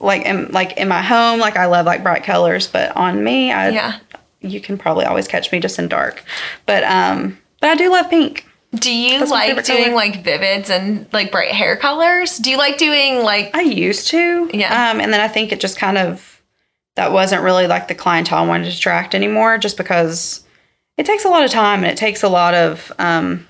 [0.00, 3.50] like in like in my home, like I love like bright colors, but on me,
[3.52, 3.98] I Yeah.
[4.40, 6.24] you can probably always catch me just in dark.
[6.64, 8.46] But um, but I do love pink.
[8.80, 9.94] Do you That's like doing color.
[9.94, 12.38] like vivids and like bright hair colors?
[12.38, 14.90] Do you like doing like I used to, Yeah.
[14.90, 16.42] Um, and then I think it just kind of
[16.96, 20.44] that wasn't really like the clientele I wanted to attract anymore, just because
[20.96, 23.46] it takes a lot of time and it takes a lot of um.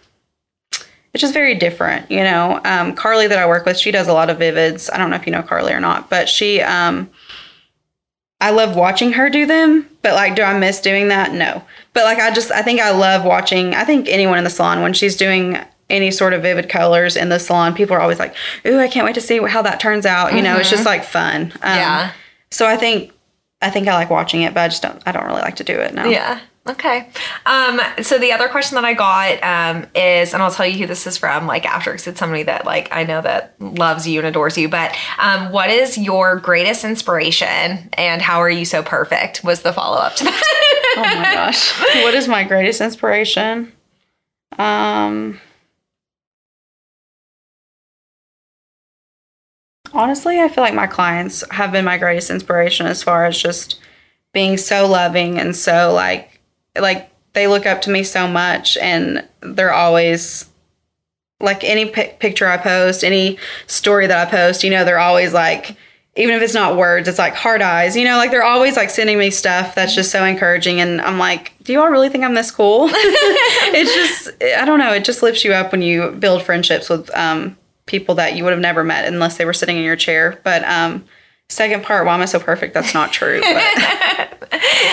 [1.15, 2.61] It's just very different, you know.
[2.67, 4.91] Um, Carly that I work with, she does a lot of vivids.
[4.93, 7.09] I don't know if you know Carly or not, but she um,
[8.41, 11.33] I love watching her do them, but like, do I miss doing that?
[11.33, 11.63] No.
[11.95, 14.83] But like, I just, I think I love watching, I think anyone in the salon,
[14.83, 15.59] when she's doing
[15.89, 18.35] any sort of vivid colors in the salon, people are always like,
[18.67, 20.35] ooh, I can't wait to see how that turns out.
[20.35, 21.53] You know, it's just like fun.
[21.63, 22.13] Um, Yeah.
[22.51, 23.13] so I think
[23.67, 25.65] I think I like watching it, but I just don't I don't really like to
[25.65, 26.09] do it now.
[26.09, 26.41] Yeah.
[26.69, 27.09] Okay.
[27.45, 30.87] Um, so the other question that I got um, is, and I'll tell you who
[30.87, 34.19] this is from, like after, because it's somebody that like I know that loves you
[34.21, 34.69] and adores you.
[34.69, 39.45] But um, what is your greatest inspiration, and how are you so perfect?
[39.45, 40.95] Was the follow up to that?
[40.97, 41.73] oh my gosh,
[42.05, 43.73] what is my greatest inspiration?
[44.59, 45.41] Um,
[49.97, 53.81] honestly, I feel like my clients have been my greatest inspiration as far as just
[54.33, 56.41] being so loving and so like
[56.79, 60.49] like they look up to me so much and they're always
[61.41, 65.77] like any picture I post, any story that I post, you know, they're always like
[66.17, 68.89] even if it's not words, it's like hard eyes, you know, like they're always like
[68.89, 70.81] sending me stuff that's just so encouraging.
[70.81, 72.89] And I'm like, do you all really think I'm this cool?
[72.91, 77.15] it's just, I don't know, it just lifts you up when you build friendships with
[77.15, 77.57] um,
[77.87, 80.41] people that you would have never met unless they were sitting in your chair.
[80.45, 81.05] But um,
[81.49, 82.75] second part, why am I so perfect?
[82.75, 83.41] That's not true.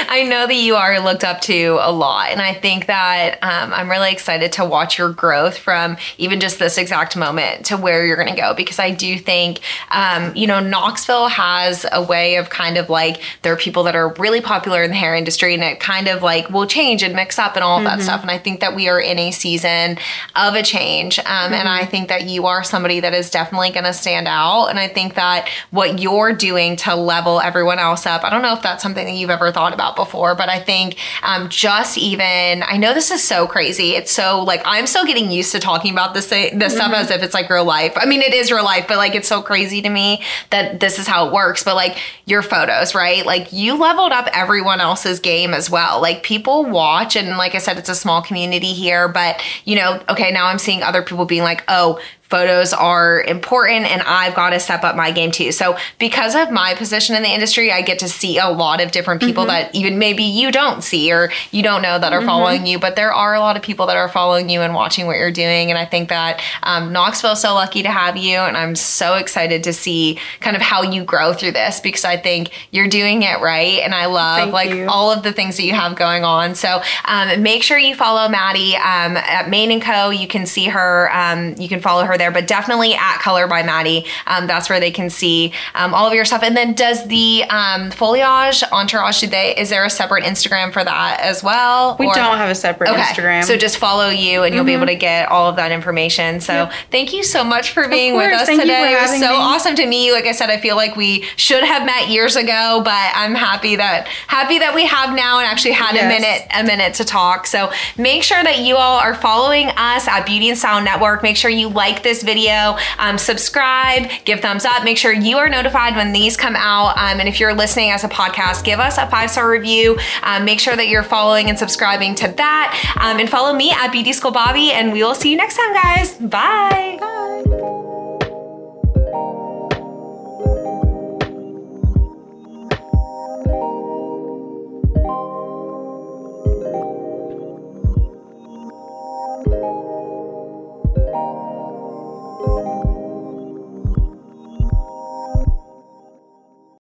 [0.10, 2.30] I know that you are looked up to a lot.
[2.30, 6.60] And I think that um, I'm really excited to watch your growth from even just
[6.60, 8.54] this exact moment to where you're going to go.
[8.54, 13.22] Because I do think, um, you know, Knoxville has a way of kind of like,
[13.42, 16.22] there are people that are really popular in the hair industry and it kind of
[16.22, 17.98] like will change and mix up and all of mm-hmm.
[17.98, 18.22] that stuff.
[18.22, 19.98] And I think that we are in a season
[20.36, 21.18] of a change.
[21.20, 21.54] Um, mm-hmm.
[21.54, 24.68] And I think that you are somebody that is definitely going to stand out.
[24.68, 28.54] And I think that what you're doing to level everyone else up, I don't know
[28.54, 32.64] if that's something that you've ever thought about before, but I think um, just even,
[32.64, 33.96] I know this is so crazy.
[33.96, 36.70] It's so like, I'm still getting used to talking about this, this mm-hmm.
[36.70, 37.94] stuff as if it's like real life.
[37.96, 41.00] I mean, it is real life, but like, it's so crazy to me that this
[41.00, 41.64] is how it works.
[41.64, 43.26] But like, your photos, right?
[43.26, 46.02] Like, you leveled up everyone else's game as well.
[46.02, 50.04] Like, people watch, and like I said, it's a small community here, but you know,
[50.10, 52.00] okay, now I'm seeing other people being like, oh,
[52.34, 55.52] photos are important and I've got to step up my game too.
[55.52, 58.92] So, because of my position in the industry, I get to see a lot of
[58.92, 59.70] different people mm-hmm.
[59.70, 62.28] that even maybe you don't see or you don't know that are mm-hmm.
[62.28, 65.06] following you, but there are a lot of people that are following you and watching
[65.06, 65.70] what you're doing.
[65.70, 68.38] And I think that um, Knoxville is so lucky to have you.
[68.38, 72.18] And I'm so excited to see kind of how you grow through this because I
[72.18, 73.80] think you're doing it right.
[73.84, 74.88] And I love Thank like you.
[74.88, 76.56] all of the things that you have going on.
[76.56, 80.10] So, um, make sure you follow Maddie um, at and Co.
[80.10, 83.64] You can see her, um, you can follow her there but definitely at Color by
[83.64, 84.06] Maddie.
[84.28, 86.42] Um, that's where they can see um, all of your stuff.
[86.44, 89.22] And then does the um, foliage entourage?
[89.24, 89.56] They?
[89.58, 91.96] Is there a separate Instagram for that as well?
[92.00, 92.14] We or?
[92.14, 93.02] don't have a separate okay.
[93.02, 93.44] Instagram.
[93.44, 94.68] So just follow you, and you'll mm-hmm.
[94.68, 96.40] be able to get all of that information.
[96.40, 98.94] So thank you so much for being with us thank today.
[98.94, 99.36] it was so me.
[99.36, 100.14] awesome to meet you.
[100.14, 103.76] Like I said, I feel like we should have met years ago, but I'm happy
[103.76, 106.04] that happy that we have now and actually had yes.
[106.04, 107.48] a minute a minute to talk.
[107.48, 111.24] So make sure that you all are following us at Beauty and Sound Network.
[111.24, 112.78] Make sure you like this video.
[113.00, 114.84] Um, subscribe, give thumbs up.
[114.84, 116.98] Make sure you are notified when these come out.
[116.98, 119.98] Um, and if you're listening as a podcast, give us a five star review.
[120.24, 122.98] Um, make sure that you're following and subscribing to that.
[123.02, 125.74] Um, and follow me at Beauty School Bobby, And we will see you next time,
[125.74, 126.14] guys.
[126.18, 126.98] Bye.
[127.00, 127.83] Bye.